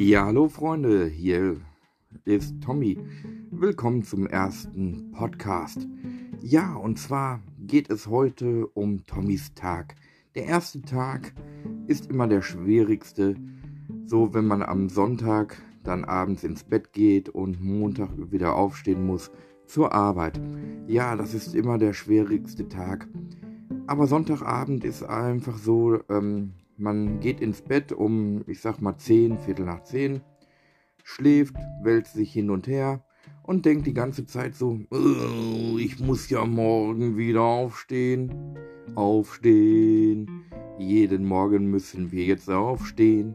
[0.00, 1.56] Ja, hallo Freunde, hier
[2.24, 2.96] ist Tommy.
[3.50, 5.88] Willkommen zum ersten Podcast.
[6.40, 9.96] Ja, und zwar geht es heute um Tommys Tag.
[10.36, 11.34] Der erste Tag
[11.88, 13.34] ist immer der schwierigste.
[14.06, 19.32] So, wenn man am Sonntag dann abends ins Bett geht und Montag wieder aufstehen muss
[19.66, 20.40] zur Arbeit.
[20.86, 23.08] Ja, das ist immer der schwierigste Tag.
[23.88, 29.38] Aber Sonntagabend ist einfach so, ähm, man geht ins Bett um, ich sag mal 10,
[29.38, 30.20] Viertel nach 10,
[31.02, 33.04] schläft, wälzt sich hin und her
[33.42, 38.56] und denkt die ganze Zeit so, oh, ich muss ja morgen wieder aufstehen.
[38.94, 40.44] Aufstehen.
[40.78, 43.34] Jeden Morgen müssen wir jetzt aufstehen.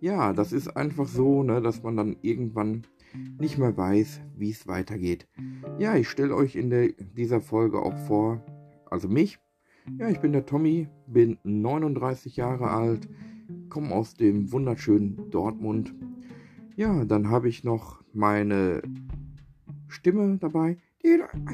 [0.00, 2.86] Ja, das ist einfach so, ne, dass man dann irgendwann
[3.38, 5.28] nicht mehr weiß, wie es weitergeht.
[5.78, 8.44] Ja, ich stelle euch in der, dieser Folge auch vor,
[8.90, 9.38] also mich,
[9.98, 13.08] ja, ich bin der Tommy, bin 39 Jahre alt,
[13.68, 15.94] komme aus dem wunderschönen Dortmund.
[16.76, 18.82] Ja, dann habe ich noch meine
[19.88, 20.78] Stimme dabei.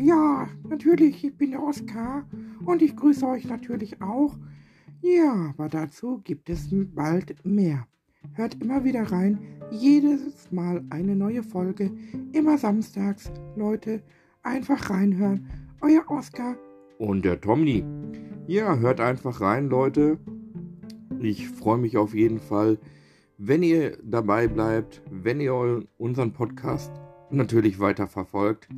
[0.00, 2.28] Ja, natürlich, ich bin der Oskar
[2.64, 4.36] und ich grüße euch natürlich auch.
[5.00, 7.86] Ja, aber dazu gibt es bald mehr.
[8.34, 9.38] Hört immer wieder rein,
[9.70, 11.90] jedes Mal eine neue Folge,
[12.32, 13.30] immer samstags.
[13.56, 14.02] Leute,
[14.42, 15.48] einfach reinhören.
[15.80, 16.56] Euer Oskar
[16.98, 17.84] und der Tommy.
[18.46, 20.18] Ja, hört einfach rein, Leute.
[21.20, 22.78] Ich freue mich auf jeden Fall,
[23.38, 26.92] wenn ihr dabei bleibt, wenn ihr unseren Podcast
[27.30, 28.68] natürlich weiter verfolgt.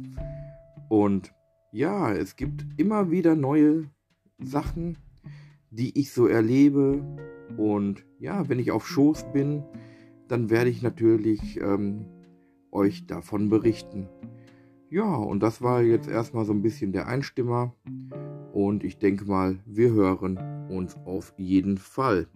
[0.88, 1.32] Und
[1.72, 3.84] ja, es gibt immer wieder neue
[4.38, 4.98] Sachen,
[5.70, 7.02] die ich so erlebe.
[7.56, 9.62] Und ja, wenn ich auf Schoß bin,
[10.28, 12.04] dann werde ich natürlich ähm,
[12.70, 14.08] euch davon berichten.
[14.92, 17.72] Ja, und das war jetzt erstmal so ein bisschen der Einstimmer.
[18.52, 20.36] Und ich denke mal, wir hören
[20.68, 22.26] uns auf jeden Fall.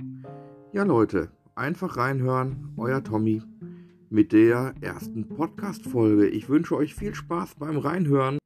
[0.72, 2.72] Ja, Leute, einfach reinhören.
[2.76, 3.42] Euer Tommy
[4.08, 6.28] mit der ersten Podcast-Folge.
[6.28, 8.38] Ich wünsche euch viel Spaß beim Reinhören.